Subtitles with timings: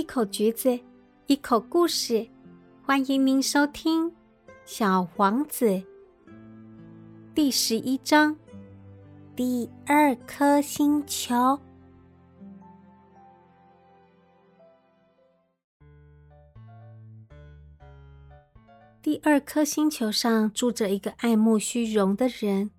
[0.00, 0.80] 一口橘子，
[1.26, 2.26] 一口故事，
[2.82, 4.10] 欢迎您收听
[4.64, 5.66] 《小王子》
[7.34, 8.34] 第十一章：
[9.36, 11.60] 第二颗星球。
[19.02, 22.70] 第二颗星球上住着一个爱慕虚荣的人。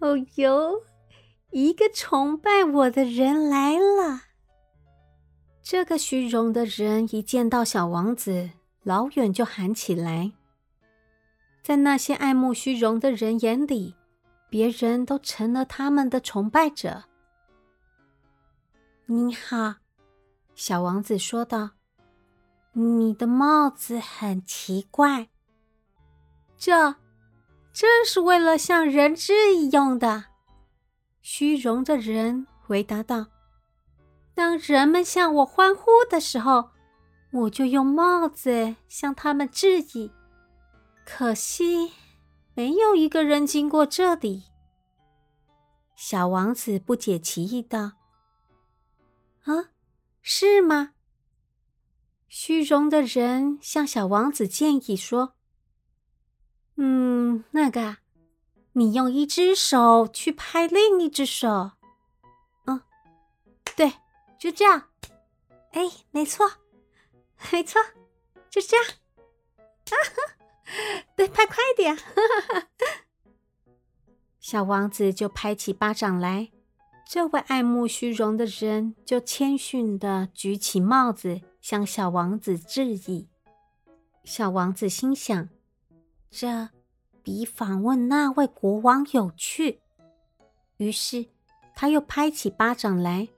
[0.00, 0.82] 哦哟，
[1.52, 4.22] 一个崇拜我的人来了。
[5.70, 8.48] 这个虚荣的人一见到小王子，
[8.84, 10.32] 老远就喊起来。
[11.62, 13.94] 在那些爱慕虚荣的人眼里，
[14.48, 17.04] 别人都成了他们的崇拜者。
[19.04, 19.74] 你好，
[20.54, 21.72] 小王子说道
[22.72, 25.28] ：“你的帽子很奇怪。”
[26.56, 26.96] 这，
[27.74, 30.24] 这是为了像人质一样的。
[31.20, 33.26] 虚荣的人回答道。
[34.38, 36.70] 当人们向我欢呼的时候，
[37.32, 40.12] 我就用帽子向他们致意。
[41.04, 41.90] 可惜，
[42.54, 44.44] 没有一个人经过这里。
[45.96, 47.94] 小王子不解其意道
[49.42, 49.70] ：“啊，
[50.22, 50.92] 是吗？”
[52.30, 55.34] 虚荣的人向小王子建议说
[56.78, 57.96] ：“嗯，那个，
[58.74, 61.72] 你用一只手去拍另一只手。”
[64.40, 64.88] 就这样，
[65.72, 66.48] 哎，没错，
[67.50, 67.80] 没错，
[68.48, 71.98] 就这样，啊哈， 对，拍快点，
[74.38, 76.50] 小王子就拍起巴掌来，
[77.04, 83.28] 这位爱慕虚荣的人就谦逊的举起帽子向小王子致意。
[84.24, 85.48] 小王子心想，
[86.30, 86.68] 这
[87.22, 89.80] 比访问那位国王有趣，
[90.76, 91.26] 于是
[91.74, 93.28] 他又拍起巴掌来。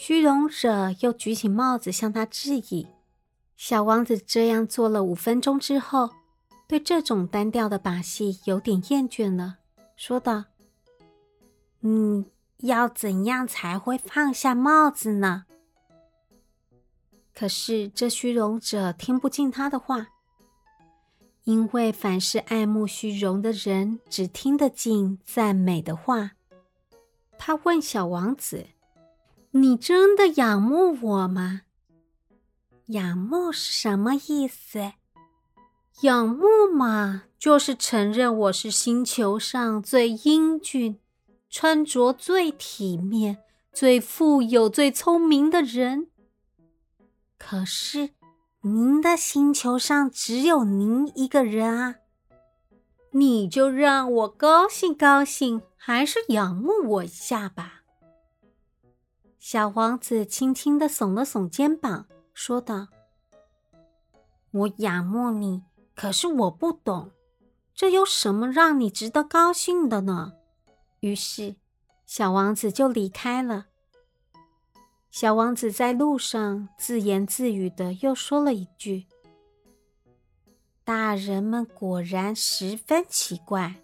[0.00, 2.86] 虚荣者又举起帽子向他致意。
[3.56, 6.10] 小王子这样做了五分钟之后，
[6.68, 9.56] 对这种单调的把戏有点厌倦了，
[9.96, 10.44] 说道
[11.82, 12.24] ：“嗯，
[12.58, 15.46] 要怎样才会放下帽子呢？”
[17.34, 20.06] 可是这虚荣者听不进他的话，
[21.42, 26.30] 因为凡是爱慕虚荣的人只听得进赞美的话。
[27.36, 28.68] 他问小王子。
[29.52, 31.62] 你真的仰慕我吗？
[32.88, 34.92] 仰慕是什么意思？
[36.02, 41.00] 仰慕嘛，就是承认我是星球上最英俊、
[41.48, 43.38] 穿着最体面、
[43.72, 46.08] 最富有、最聪明的人。
[47.38, 48.10] 可是，
[48.60, 51.96] 您的星球上只有您一个人啊！
[53.12, 57.77] 你就让我高兴高兴，还是仰慕我一下吧。
[59.50, 62.04] 小王子轻轻的耸了耸肩膀，
[62.34, 62.88] 说道
[64.52, 65.62] ：“我仰慕你，
[65.94, 67.12] 可是我不懂，
[67.74, 70.34] 这有什么让你值得高兴的呢？”
[71.00, 71.56] 于是，
[72.04, 73.68] 小王子就离开了。
[75.10, 79.06] 小王子在路上自言自语的又说了一句
[80.84, 83.76] ：“大人们果然十分奇怪。”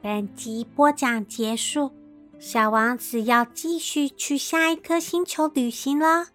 [0.00, 1.90] 本集播讲结束，
[2.38, 6.28] 小王子要继续去下一颗星球旅行了，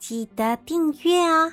[0.00, 1.52] 记得订阅哦。